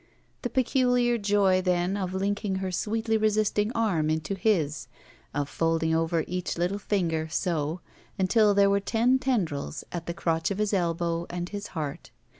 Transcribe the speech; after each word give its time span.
The 0.41 0.49
peculiar 0.49 1.19
joy, 1.19 1.61
then, 1.61 1.95
of 1.95 2.15
linking 2.15 2.55
her 2.55 2.71
sweetly 2.71 3.17
resisting 3.17 3.71
arm 3.73 4.09
into 4.09 4.33
his; 4.33 4.87
of 5.31 5.47
folding 5.47 5.93
over 5.93 6.23
each 6.25 6.45
Uttle 6.55 6.81
112 6.81 6.81
THE 6.81 6.95
VERTICAL 7.07 7.29
CITY 7.29 7.29
finger, 7.29 7.29
sol 7.29 7.81
until 8.17 8.53
there 8.55 8.69
wer»*ten 8.71 9.19
tendrils 9.19 9.83
at 9.91 10.07
the 10.07 10.15
crotch 10.15 10.49
of 10.49 10.57
his 10.57 10.73
elbow 10.73 11.27
and 11.29 11.49
his 11.49 11.67
heart. 11.77 12.09